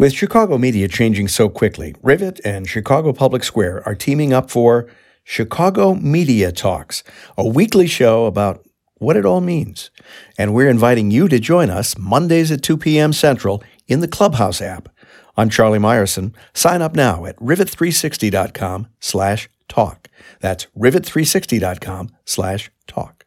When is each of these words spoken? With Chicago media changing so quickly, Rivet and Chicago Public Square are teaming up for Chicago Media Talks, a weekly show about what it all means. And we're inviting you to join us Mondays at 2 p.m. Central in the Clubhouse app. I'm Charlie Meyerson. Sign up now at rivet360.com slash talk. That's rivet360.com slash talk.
With 0.00 0.14
Chicago 0.14 0.56
media 0.56 0.88
changing 0.88 1.28
so 1.28 1.50
quickly, 1.50 1.94
Rivet 2.02 2.40
and 2.42 2.66
Chicago 2.66 3.12
Public 3.12 3.44
Square 3.44 3.86
are 3.86 3.94
teaming 3.94 4.32
up 4.32 4.50
for 4.50 4.88
Chicago 5.24 5.92
Media 5.92 6.52
Talks, 6.52 7.04
a 7.36 7.46
weekly 7.46 7.86
show 7.86 8.24
about 8.24 8.66
what 8.94 9.18
it 9.18 9.26
all 9.26 9.42
means. 9.42 9.90
And 10.38 10.54
we're 10.54 10.70
inviting 10.70 11.10
you 11.10 11.28
to 11.28 11.38
join 11.38 11.68
us 11.68 11.98
Mondays 11.98 12.50
at 12.50 12.62
2 12.62 12.78
p.m. 12.78 13.12
Central 13.12 13.62
in 13.88 14.00
the 14.00 14.08
Clubhouse 14.08 14.62
app. 14.62 14.88
I'm 15.36 15.50
Charlie 15.50 15.78
Meyerson. 15.78 16.32
Sign 16.54 16.80
up 16.80 16.94
now 16.94 17.26
at 17.26 17.36
rivet360.com 17.36 18.86
slash 19.00 19.50
talk. 19.68 20.08
That's 20.40 20.66
rivet360.com 20.78 22.08
slash 22.24 22.70
talk. 22.86 23.19